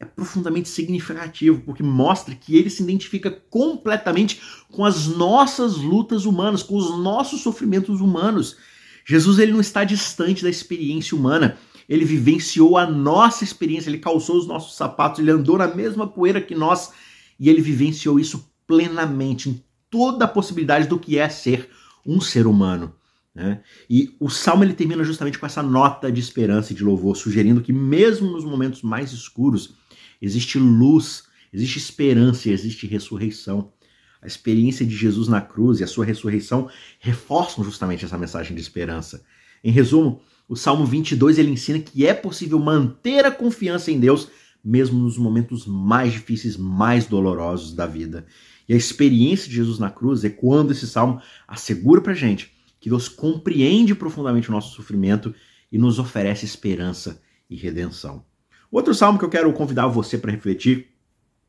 [0.00, 6.62] é profundamente significativo, porque mostra que ele se identifica completamente com as nossas lutas humanas,
[6.62, 8.56] com os nossos sofrimentos humanos.
[9.04, 14.36] Jesus ele não está distante da experiência humana ele vivenciou a nossa experiência, ele calçou
[14.36, 16.92] os nossos sapatos, ele andou na mesma poeira que nós
[17.40, 21.70] e ele vivenciou isso plenamente, em toda a possibilidade do que é ser
[22.04, 22.94] um ser humano.
[23.38, 23.60] Né?
[23.88, 27.60] E o salmo ele termina justamente com essa nota de esperança e de louvor, sugerindo
[27.60, 29.76] que mesmo nos momentos mais escuros
[30.20, 31.22] existe luz,
[31.52, 33.72] existe esperança e existe ressurreição.
[34.20, 38.60] A experiência de Jesus na cruz e a sua ressurreição reforçam justamente essa mensagem de
[38.60, 39.22] esperança.
[39.62, 44.28] Em resumo, o Salmo 22 ele ensina que é possível manter a confiança em Deus
[44.64, 48.26] mesmo nos momentos mais difíceis, mais dolorosos da vida.
[48.68, 53.08] E a experiência de Jesus na cruz, ecoando esse salmo, assegura pra gente que Deus
[53.08, 55.34] compreende profundamente o nosso sofrimento
[55.70, 58.24] e nos oferece esperança e redenção.
[58.70, 60.88] Outro salmo que eu quero convidar você para refletir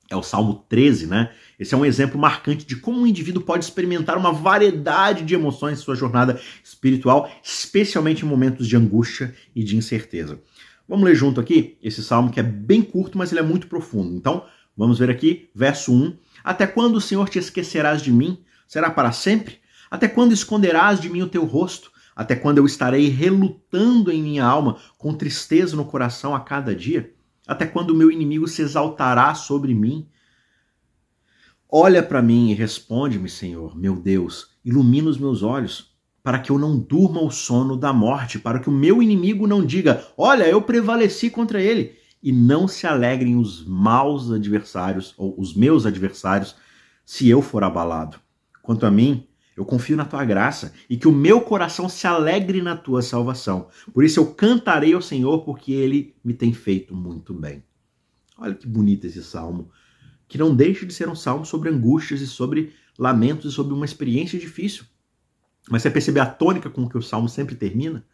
[0.09, 1.31] é o Salmo 13, né?
[1.59, 5.77] Esse é um exemplo marcante de como um indivíduo pode experimentar uma variedade de emoções
[5.77, 10.41] em sua jornada espiritual, especialmente em momentos de angústia e de incerteza.
[10.87, 14.15] Vamos ler junto aqui esse salmo que é bem curto, mas ele é muito profundo.
[14.15, 14.43] Então,
[14.75, 16.17] vamos ver aqui, verso 1.
[16.43, 18.39] Até quando, Senhor, te esquecerás de mim?
[18.67, 19.58] Será para sempre?
[19.89, 21.91] Até quando esconderás de mim o teu rosto?
[22.15, 27.13] Até quando eu estarei relutando em minha alma, com tristeza no coração a cada dia?
[27.47, 30.08] Até quando o meu inimigo se exaltará sobre mim?
[31.71, 36.58] Olha para mim e responde-me, Senhor, meu Deus, ilumina os meus olhos, para que eu
[36.58, 40.62] não durma o sono da morte, para que o meu inimigo não diga: Olha, eu
[40.62, 46.56] prevaleci contra ele, e não se alegrem os maus adversários, ou os meus adversários,
[47.06, 48.19] se eu for abalado.
[48.62, 49.28] Quanto a mim,
[49.59, 53.67] eu confio na tua graça e que o meu coração se alegre na tua salvação.
[53.93, 57.61] Por isso eu cantarei ao Senhor, porque ele me tem feito muito bem.
[58.37, 59.69] Olha que bonito esse salmo,
[60.29, 63.83] que não deixa de ser um salmo sobre angústias e sobre lamentos e sobre uma
[63.83, 64.85] experiência difícil.
[65.69, 68.05] Mas você percebe a tônica com que o salmo sempre termina?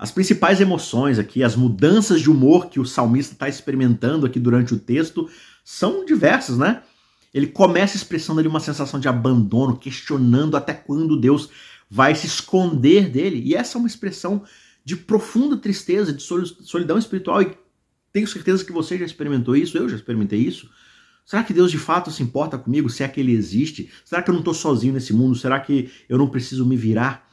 [0.00, 4.74] As principais emoções aqui, as mudanças de humor que o salmista está experimentando aqui durante
[4.74, 5.30] o texto
[5.64, 6.82] são diversas, né?
[7.32, 11.48] Ele começa expressando ali uma sensação de abandono, questionando até quando Deus
[11.88, 13.42] vai se esconder dele.
[13.44, 14.44] E essa é uma expressão
[14.84, 17.42] de profunda tristeza, de solidão espiritual.
[17.42, 17.56] E
[18.12, 20.70] tenho certeza que você já experimentou isso, eu já experimentei isso.
[21.24, 22.90] Será que Deus de fato se importa comigo?
[22.90, 23.90] Se é que Ele existe?
[24.04, 25.34] Será que eu não estou sozinho nesse mundo?
[25.36, 27.30] Será que eu não preciso me virar?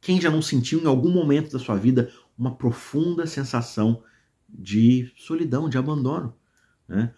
[0.00, 4.02] Quem já não sentiu em algum momento da sua vida uma profunda sensação
[4.48, 6.34] de solidão, de abandono?
[6.88, 7.12] Né?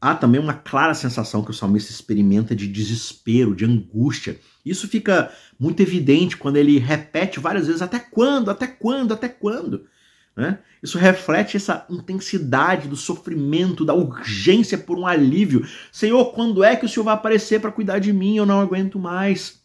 [0.00, 4.40] Há também uma clara sensação que o salmista experimenta de desespero, de angústia.
[4.64, 9.86] Isso fica muito evidente quando ele repete várias vezes: até quando, até quando, até quando?
[10.34, 10.58] Né?
[10.82, 15.66] Isso reflete essa intensidade do sofrimento, da urgência por um alívio.
[15.92, 18.36] Senhor, quando é que o Senhor vai aparecer para cuidar de mim?
[18.36, 19.60] Eu não aguento mais.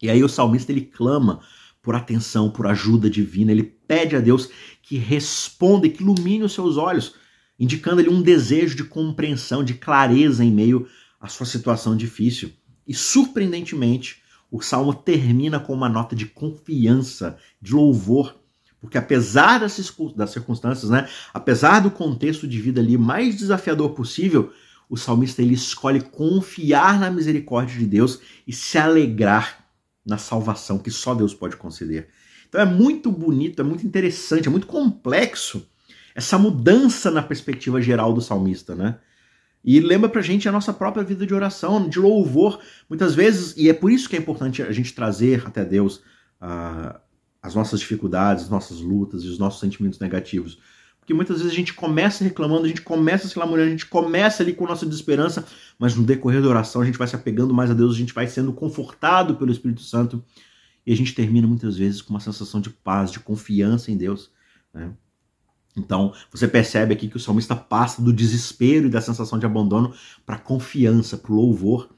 [0.00, 1.40] E aí o salmista ele clama
[1.82, 3.52] por atenção, por ajuda divina.
[3.52, 4.48] Ele pede a Deus
[4.82, 7.14] que responda e que ilumine os seus olhos,
[7.60, 10.88] indicando-lhe um desejo de compreensão, de clareza em meio
[11.20, 12.50] à sua situação difícil.
[12.88, 18.40] E surpreendentemente, o salmo termina com uma nota de confiança, de louvor
[18.80, 19.72] porque apesar das
[20.30, 24.52] circunstâncias, né, apesar do contexto de vida ali mais desafiador possível,
[24.88, 29.64] o salmista ele escolhe confiar na misericórdia de Deus e se alegrar
[30.04, 32.08] na salvação que só Deus pode conceder.
[32.48, 35.68] Então é muito bonito, é muito interessante, é muito complexo
[36.14, 38.98] essa mudança na perspectiva geral do salmista, né?
[39.62, 43.68] E lembra pra gente a nossa própria vida de oração, de louvor, muitas vezes, e
[43.68, 45.96] é por isso que é importante a gente trazer até Deus
[46.40, 46.98] uh,
[47.42, 50.58] as nossas dificuldades, as nossas lutas e os nossos sentimentos negativos.
[50.98, 54.42] Porque muitas vezes a gente começa reclamando, a gente começa se lamuriando, a gente começa
[54.42, 55.44] ali com nossa desesperança,
[55.78, 58.14] mas no decorrer da oração a gente vai se apegando mais a Deus, a gente
[58.14, 60.24] vai sendo confortado pelo Espírito Santo
[60.86, 64.30] e a gente termina muitas vezes com uma sensação de paz, de confiança em Deus.
[64.72, 64.90] Né?
[65.76, 69.94] Então, você percebe aqui que o salmista passa do desespero e da sensação de abandono
[70.26, 71.88] para confiança, para o louvor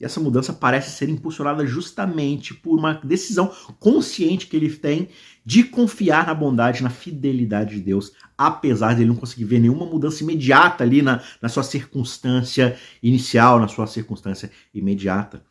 [0.00, 5.08] e essa mudança parece ser impulsionada justamente por uma decisão consciente que ele tem
[5.44, 9.86] de confiar na bondade, na fidelidade de Deus, apesar de ele não conseguir ver nenhuma
[9.86, 15.42] mudança imediata ali na, na sua circunstância inicial, na sua circunstância imediata.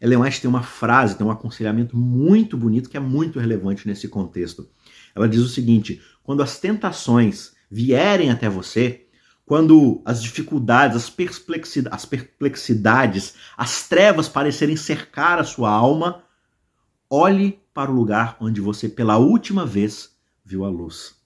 [0.00, 4.08] Ellen White tem uma frase, tem um aconselhamento muito bonito que é muito relevante nesse
[4.08, 4.68] contexto.
[5.14, 9.06] Ela diz o seguinte: quando as tentações vierem até você,
[9.44, 16.22] quando as dificuldades, as perplexidades, as perplexidades, as trevas parecerem cercar a sua alma,
[17.08, 20.10] olhe para o lugar onde você pela última vez
[20.44, 21.16] viu a luz.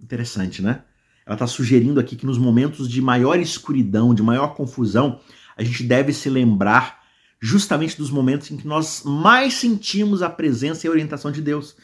[0.00, 0.82] Interessante, né?
[1.26, 5.20] Ela está sugerindo aqui que nos momentos de maior escuridão, de maior confusão,
[5.56, 7.02] a gente deve se lembrar
[7.40, 11.76] justamente dos momentos em que nós mais sentimos a presença e a orientação de Deus.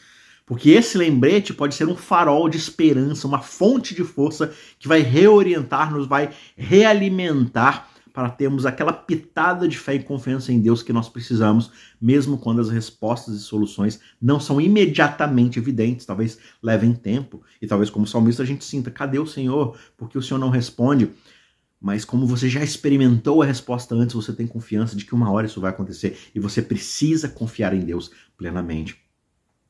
[0.45, 5.01] Porque esse lembrete pode ser um farol de esperança, uma fonte de força que vai
[5.01, 11.07] reorientar-nos, vai realimentar para termos aquela pitada de fé e confiança em Deus que nós
[11.07, 17.67] precisamos, mesmo quando as respostas e soluções não são imediatamente evidentes, talvez levem tempo, e
[17.67, 19.77] talvez como salmista a gente sinta, cadê o Senhor?
[19.97, 21.11] Porque o Senhor não responde?
[21.79, 25.47] Mas como você já experimentou a resposta antes, você tem confiança de que uma hora
[25.47, 29.00] isso vai acontecer e você precisa confiar em Deus plenamente.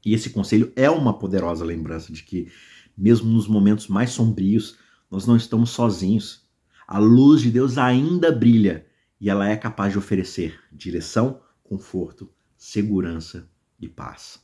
[0.06, 2.52] E esse conselho é uma poderosa lembrança de que,
[2.98, 4.78] mesmo nos momentos mais sombrios,
[5.10, 6.50] nós não estamos sozinhos.
[6.88, 8.86] A luz de Deus ainda brilha
[9.20, 13.48] e ela é capaz de oferecer direção, conforto, segurança
[13.80, 14.40] e paz.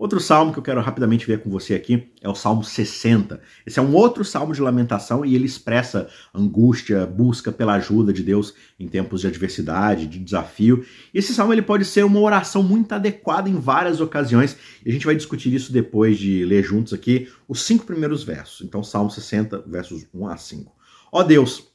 [0.00, 3.38] Outro salmo que eu quero rapidamente ver com você aqui é o Salmo 60.
[3.66, 8.22] Esse é um outro salmo de lamentação e ele expressa angústia, busca pela ajuda de
[8.22, 10.86] Deus em tempos de adversidade, de desafio.
[11.12, 14.92] E esse salmo ele pode ser uma oração muito adequada em várias ocasiões e a
[14.94, 18.62] gente vai discutir isso depois de ler juntos aqui os cinco primeiros versos.
[18.62, 20.74] Então, Salmo 60, versos 1 a 5.
[21.12, 21.68] Ó Deus,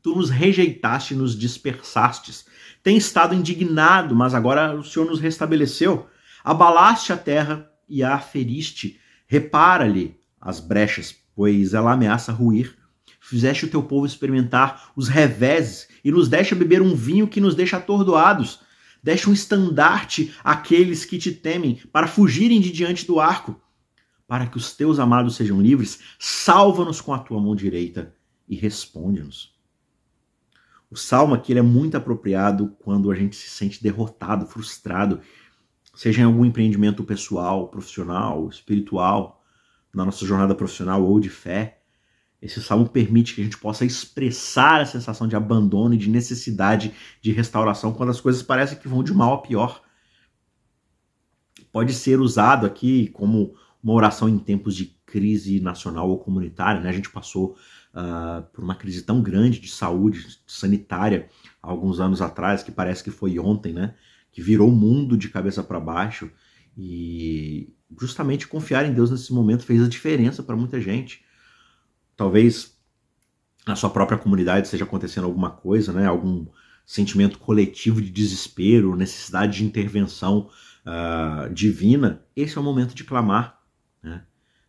[0.00, 2.46] tu nos rejeitaste e nos dispersastes.
[2.82, 6.06] Tem estado indignado, mas agora o Senhor nos restabeleceu.
[6.44, 9.00] Abalaste a terra e a feriste.
[9.26, 12.76] Repara-lhe as brechas, pois ela ameaça ruir.
[13.20, 17.54] Fizeste o teu povo experimentar os reveses e nos deixa beber um vinho que nos
[17.54, 18.60] deixa atordoados.
[19.02, 23.60] Deixa um estandarte àqueles que te temem, para fugirem de diante do arco.
[24.26, 28.14] Para que os teus amados sejam livres, salva-nos com a tua mão direita
[28.48, 29.52] e responde-nos.
[30.90, 35.20] O salmo aqui é muito apropriado quando a gente se sente derrotado, frustrado
[35.94, 39.42] seja em algum empreendimento pessoal, profissional, espiritual,
[39.94, 41.80] na nossa jornada profissional ou de fé.
[42.40, 46.92] Esse salmo permite que a gente possa expressar a sensação de abandono e de necessidade
[47.20, 49.82] de restauração quando as coisas parecem que vão de mal a pior.
[51.70, 56.80] pode ser usado aqui como uma oração em tempos de crise nacional ou comunitária.
[56.80, 56.88] Né?
[56.88, 57.56] A gente passou
[57.94, 61.28] uh, por uma crise tão grande de saúde sanitária
[61.62, 63.94] há alguns anos atrás, que parece que foi ontem, né?
[64.32, 66.30] Que virou o mundo de cabeça para baixo.
[66.76, 71.22] E justamente confiar em Deus nesse momento fez a diferença para muita gente.
[72.16, 72.76] Talvez
[73.66, 76.06] na sua própria comunidade esteja acontecendo alguma coisa, né?
[76.06, 76.46] algum
[76.84, 80.50] sentimento coletivo de desespero, necessidade de intervenção
[80.84, 82.24] uh, divina.
[82.34, 83.60] Esse é o momento de clamar.
[84.02, 84.24] Né?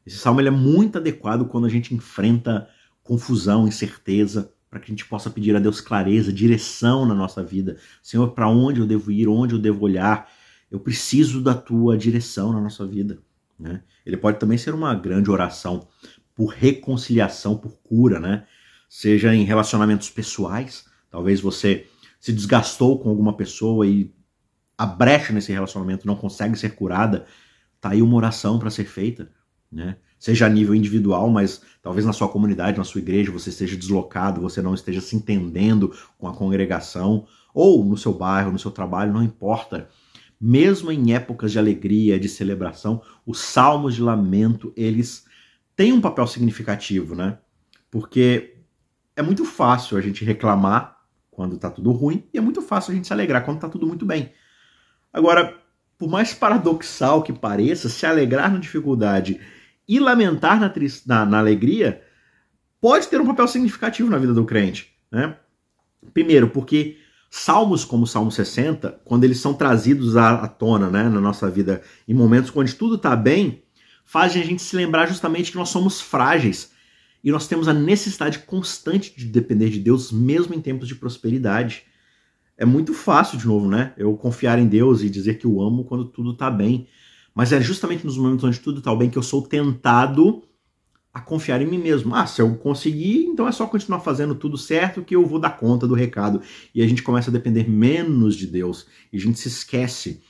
[0.06, 2.70] Esse salmo é muito adequado quando a gente enfrenta
[3.02, 7.78] confusão, incerteza, para que a gente possa pedir a Deus clareza, direção na nossa vida.
[8.02, 10.28] Senhor, para onde eu devo ir, onde eu devo olhar?
[10.72, 13.20] Eu preciso da tua direção na nossa vida.
[13.60, 13.84] Né?
[14.04, 15.88] Ele pode também ser uma grande oração
[16.34, 18.48] por reconciliação, por cura, né?
[18.90, 21.86] Seja em relacionamentos pessoais, talvez você
[22.20, 24.12] se desgastou com alguma pessoa e
[24.76, 27.28] a brecha nesse relacionamento não consegue ser curada,
[27.80, 29.32] tá aí uma oração para ser feita,
[29.72, 29.98] né?
[30.24, 34.40] Seja a nível individual, mas talvez na sua comunidade, na sua igreja, você esteja deslocado,
[34.40, 39.12] você não esteja se entendendo com a congregação, ou no seu bairro, no seu trabalho,
[39.12, 39.90] não importa.
[40.40, 45.26] Mesmo em épocas de alegria, de celebração, os salmos de lamento, eles
[45.76, 47.40] têm um papel significativo, né?
[47.92, 48.60] Porque
[49.18, 52.96] é muito fácil a gente reclamar quando tá tudo ruim e é muito fácil a
[52.96, 54.32] gente se alegrar quando tá tudo muito bem.
[55.12, 55.54] Agora,
[55.98, 59.38] por mais paradoxal que pareça, se alegrar na dificuldade
[59.88, 60.74] e lamentar na,
[61.06, 62.02] na, na alegria
[62.80, 64.94] pode ter um papel significativo na vida do crente.
[65.12, 65.36] Né?
[66.14, 66.98] Primeiro, porque
[67.30, 71.50] salmos como o Salmo 60, quando eles são trazidos à, à tona né, na nossa
[71.50, 73.64] vida em momentos onde tudo está bem,
[74.06, 76.72] fazem a gente se lembrar justamente que nós somos frágeis
[77.24, 81.84] e nós temos a necessidade constante de depender de Deus, mesmo em tempos de prosperidade.
[82.58, 83.94] É muito fácil, de novo, né?
[83.98, 86.88] Eu confiar em Deus e dizer que o amo quando tudo está bem.
[87.34, 90.44] Mas é justamente nos momentos onde tudo está bem que eu sou tentado
[91.14, 92.16] a confiar em mim mesmo.
[92.16, 95.58] Ah, se eu conseguir, então é só continuar fazendo tudo certo que eu vou dar
[95.58, 96.42] conta do recado.
[96.74, 98.88] E a gente começa a depender menos de Deus.
[99.12, 100.24] E a gente se esquece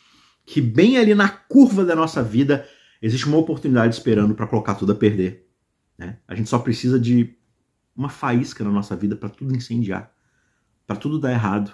[0.45, 2.67] que bem ali na curva da nossa vida
[3.01, 5.47] existe uma oportunidade esperando para colocar tudo a perder.
[5.97, 6.17] Né?
[6.27, 7.35] A gente só precisa de
[7.95, 10.11] uma faísca na nossa vida para tudo incendiar,
[10.85, 11.73] para tudo dar errado.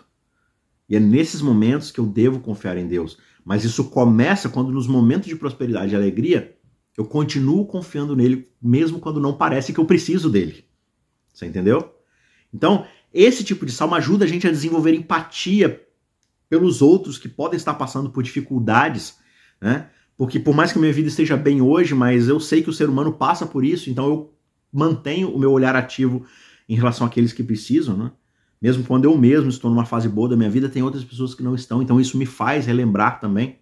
[0.88, 3.18] E é nesses momentos que eu devo confiar em Deus.
[3.50, 6.56] Mas isso começa quando, nos momentos de prosperidade e alegria,
[6.96, 10.66] eu continuo confiando nele, mesmo quando não parece que eu preciso dele.
[11.34, 11.96] Você entendeu?
[12.54, 15.84] Então, esse tipo de salmo ajuda a gente a desenvolver empatia
[16.48, 19.18] pelos outros que podem estar passando por dificuldades,
[19.60, 19.90] né?
[20.16, 22.88] Porque por mais que minha vida esteja bem hoje, mas eu sei que o ser
[22.88, 24.34] humano passa por isso, então eu
[24.72, 26.24] mantenho o meu olhar ativo
[26.68, 28.12] em relação àqueles que precisam, né?
[28.62, 31.44] Mesmo quando eu mesmo estou numa fase boa da minha vida, tem outras pessoas que
[31.44, 31.82] não estão.
[31.82, 33.58] Então isso me faz relembrar também.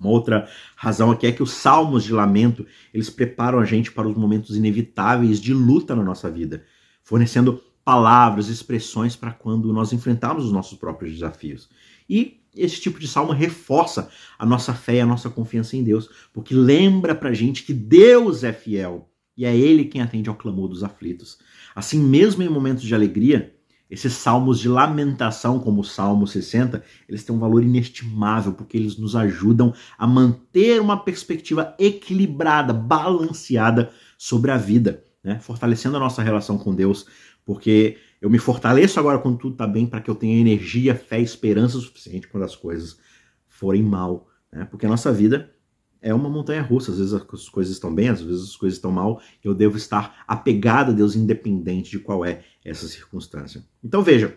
[0.00, 4.08] Uma outra razão aqui é que os salmos de lamento, eles preparam a gente para
[4.08, 6.64] os momentos inevitáveis de luta na nossa vida,
[7.02, 11.68] fornecendo palavras, expressões para quando nós enfrentarmos os nossos próprios desafios.
[12.08, 16.08] E esse tipo de salmo reforça a nossa fé e a nossa confiança em Deus,
[16.32, 20.34] porque lembra para a gente que Deus é fiel e é Ele quem atende ao
[20.34, 21.38] clamor dos aflitos.
[21.74, 23.54] Assim, mesmo em momentos de alegria,
[23.90, 28.98] esses salmos de lamentação, como o Salmo 60, eles têm um valor inestimável, porque eles
[28.98, 35.38] nos ajudam a manter uma perspectiva equilibrada, balanceada sobre a vida, né?
[35.40, 37.06] fortalecendo a nossa relação com Deus,
[37.44, 41.20] porque eu me fortaleço agora quando tudo está bem para que eu tenha energia, fé
[41.20, 42.98] esperança suficiente quando as coisas
[43.46, 44.66] forem mal, né?
[44.66, 45.50] porque a nossa vida
[46.00, 46.92] é uma montanha russa.
[46.92, 49.20] Às vezes as coisas estão bem, às vezes as coisas estão mal.
[49.42, 53.64] Eu devo estar apegado a Deus, independente de qual é essa circunstância.
[53.82, 54.36] Então veja,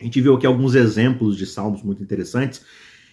[0.00, 2.62] a gente viu aqui alguns exemplos de salmos muito interessantes.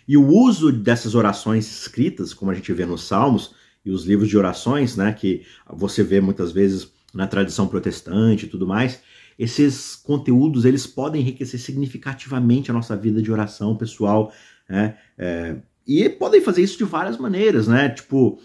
[0.08, 4.30] E o uso dessas orações escritas, como a gente vê nos salmos e os livros
[4.30, 9.02] de orações, né, que você vê muitas vezes na tradição protestante e tudo mais,
[9.38, 14.32] esses conteúdos eles podem enriquecer significativamente a nossa vida de oração pessoal,
[14.70, 14.98] né?
[15.18, 15.58] É,
[15.88, 17.90] e podem fazer isso de várias maneiras, né?
[17.90, 18.40] Tipo,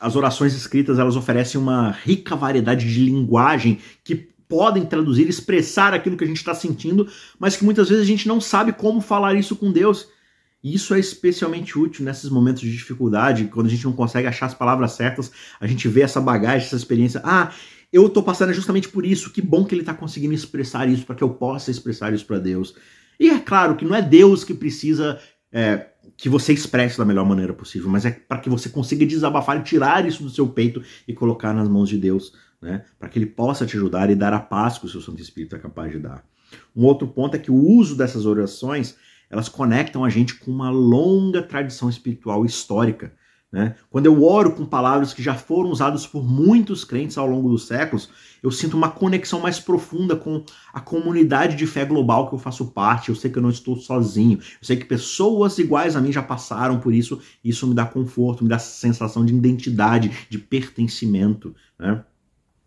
[0.00, 6.16] as orações escritas elas oferecem uma rica variedade de linguagem que podem traduzir, expressar aquilo
[6.16, 7.06] que a gente está sentindo,
[7.38, 10.08] mas que muitas vezes a gente não sabe como falar isso com Deus.
[10.64, 14.46] E isso é especialmente útil nesses momentos de dificuldade, quando a gente não consegue achar
[14.46, 15.30] as palavras certas,
[15.60, 17.20] a gente vê essa bagagem, essa experiência.
[17.22, 17.52] Ah,
[17.92, 19.30] eu estou passando justamente por isso.
[19.30, 22.38] Que bom que ele está conseguindo expressar isso para que eu possa expressar isso para
[22.38, 22.74] Deus.
[23.20, 25.20] E é claro que não é Deus que precisa
[25.52, 25.86] é,
[26.16, 29.62] que você expresse da melhor maneira possível, mas é para que você consiga desabafar e
[29.62, 32.84] tirar isso do seu peito e colocar nas mãos de Deus, né?
[32.98, 35.56] Para que ele possa te ajudar e dar a paz que o seu Santo Espírito
[35.56, 36.24] é capaz de dar.
[36.74, 38.96] Um outro ponto é que o uso dessas orações,
[39.30, 43.12] elas conectam a gente com uma longa tradição espiritual histórica,
[43.50, 43.76] Né?
[43.88, 47.66] Quando eu oro com palavras que já foram usadas por muitos crentes ao longo dos
[47.66, 48.10] séculos,
[48.42, 52.66] eu sinto uma conexão mais profunda com a comunidade de fé global que eu faço
[52.66, 53.08] parte.
[53.08, 54.38] Eu sei que eu não estou sozinho.
[54.38, 57.20] Eu sei que pessoas iguais a mim já passaram por isso.
[57.42, 61.54] E isso me dá conforto, me dá sensação de identidade, de pertencimento.
[61.78, 62.04] Né?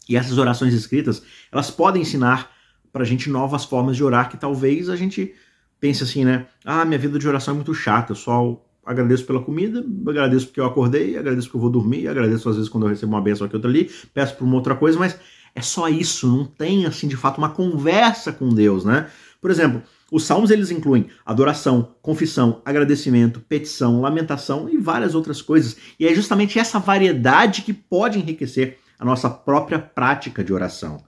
[0.09, 1.21] E essas orações escritas,
[1.51, 2.49] elas podem ensinar
[2.91, 5.33] para a gente novas formas de orar que talvez a gente
[5.79, 6.45] pense assim, né?
[6.65, 10.59] Ah, minha vida de oração é muito chata, eu só agradeço pela comida, agradeço porque
[10.59, 13.45] eu acordei, agradeço porque eu vou dormir, agradeço às vezes quando eu recebo uma benção
[13.45, 15.17] aqui outra ali, peço por uma outra coisa, mas
[15.53, 19.09] é só isso, não tem assim de fato uma conversa com Deus, né?
[19.39, 25.77] Por exemplo, os salmos eles incluem adoração, confissão, agradecimento, petição, lamentação e várias outras coisas.
[25.99, 31.03] E é justamente essa variedade que pode enriquecer a nossa própria prática de oração.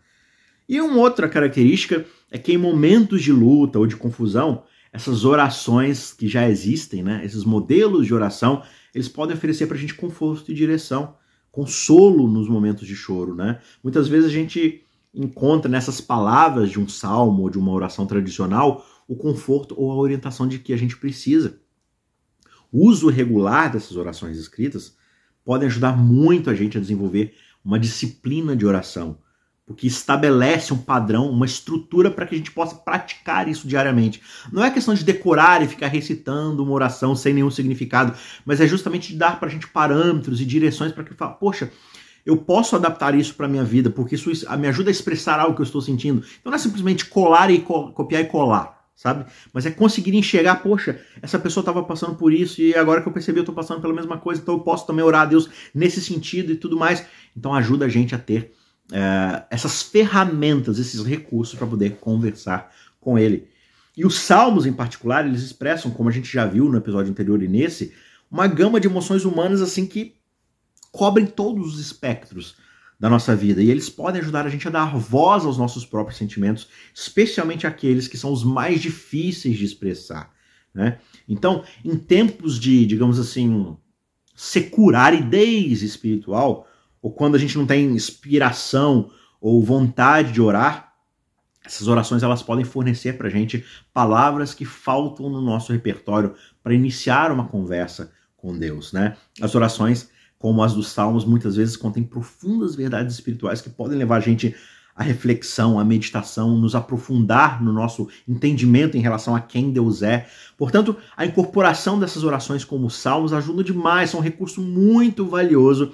[0.67, 4.63] E uma outra característica é que em momentos de luta ou de confusão,
[4.94, 8.62] essas orações que já existem, né, esses modelos de oração,
[8.94, 11.16] eles podem oferecer para a gente conforto e direção,
[11.52, 13.34] consolo nos momentos de choro.
[13.34, 13.60] Né?
[13.84, 18.86] Muitas vezes a gente encontra nessas palavras de um salmo ou de uma oração tradicional
[19.08, 21.60] o conforto ou a orientação de que a gente precisa.
[22.72, 24.96] O uso regular dessas orações escritas
[25.44, 27.34] podem ajudar muito a gente a desenvolver
[27.66, 29.18] uma disciplina de oração,
[29.66, 34.22] porque estabelece um padrão, uma estrutura para que a gente possa praticar isso diariamente.
[34.51, 38.14] Não é questão de decorar e ficar recitando uma oração sem nenhum significado,
[38.45, 41.72] mas é justamente dar para a gente parâmetros e direções para que fala, poxa,
[42.26, 45.61] eu posso adaptar isso para minha vida, porque isso me ajuda a expressar algo que
[45.61, 46.24] eu estou sentindo.
[46.39, 49.26] Então não é simplesmente colar e co copiar e colar, sabe?
[49.53, 53.14] Mas é conseguir enxergar, poxa, essa pessoa estava passando por isso e agora que eu
[53.14, 56.01] percebi eu estou passando pela mesma coisa, então eu posso também orar a Deus nesse
[56.01, 57.05] sentido e tudo mais.
[57.36, 58.53] Então ajuda a gente a ter
[58.94, 62.72] é, essas ferramentas, esses recursos para poder conversar
[63.02, 63.48] com ele.
[63.98, 67.41] E os salmos, em particular, eles expressam, como a gente já viu no episódio anterior
[67.41, 67.91] e nesse,
[68.30, 70.16] uma gama de emoções humanas assim que
[70.91, 72.56] cobrem todos os espectros
[73.00, 76.18] da nossa vida e eles podem ajudar a gente a dar voz aos nossos próprios
[76.18, 80.32] sentimentos, especialmente aqueles que são os mais difíceis de expressar.
[80.72, 81.00] Né?
[81.28, 83.76] Então, em tempos de, digamos assim,
[84.36, 86.68] securaridez espiritual,
[87.04, 90.93] ou quando a gente não tem inspiração ou vontade de orar,
[91.66, 96.34] essas orações elas podem fornecer para a gente palavras que faltam no nosso repertório
[96.64, 99.18] para iniciar uma conversa com Deus, né?
[99.41, 104.18] As orações, como as dos Salmos, muitas vezes contêm profundas verdades espirituais que podem levar
[104.18, 104.56] a gente
[104.95, 110.28] à reflexão, à meditação, nos aprofundar no nosso entendimento em relação a quem Deus é.
[110.58, 115.93] Portanto, a incorporação dessas orações como salmos ajuda demais, são um recurso muito valioso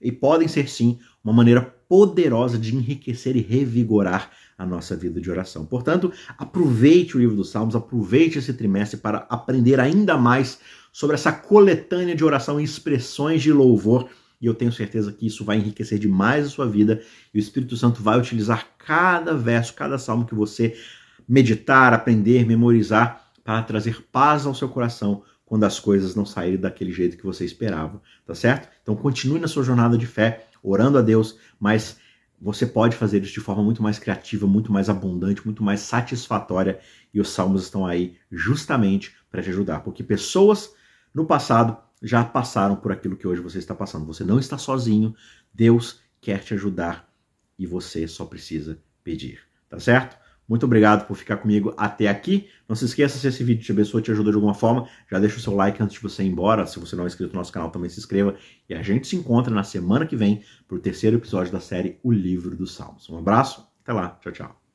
[0.00, 5.30] e podem ser sim uma maneira poderosa de enriquecer e revigorar a nossa vida de
[5.30, 5.64] oração.
[5.64, 10.58] Portanto, aproveite o livro dos Salmos, aproveite esse trimestre para aprender ainda mais
[10.92, 14.08] sobre essa coletânea de oração e expressões de louvor.
[14.40, 17.00] E eu tenho certeza que isso vai enriquecer demais a sua vida
[17.32, 20.76] e o Espírito Santo vai utilizar cada verso, cada salmo que você
[21.28, 26.92] meditar, aprender, memorizar para trazer paz ao seu coração, quando as coisas não saírem daquele
[26.92, 28.68] jeito que você esperava, tá certo?
[28.82, 31.98] Então continue na sua jornada de fé, orando a Deus, mas
[32.38, 36.78] você pode fazer isso de forma muito mais criativa, muito mais abundante, muito mais satisfatória,
[37.14, 40.74] e os salmos estão aí justamente para te ajudar, porque pessoas
[41.14, 44.04] no passado já passaram por aquilo que hoje você está passando.
[44.04, 45.14] Você não está sozinho,
[45.52, 47.10] Deus quer te ajudar
[47.58, 50.16] e você só precisa pedir, tá certo?
[50.48, 52.48] Muito obrigado por ficar comigo até aqui.
[52.68, 55.36] Não se esqueça, se esse vídeo te abençoou, te ajuda de alguma forma, já deixa
[55.36, 56.66] o seu like antes de você ir embora.
[56.66, 58.34] Se você não é inscrito no nosso canal, também se inscreva.
[58.68, 61.98] E a gente se encontra na semana que vem para o terceiro episódio da série
[62.02, 63.08] O Livro dos Salmos.
[63.10, 64.67] Um abraço, até lá, tchau, tchau.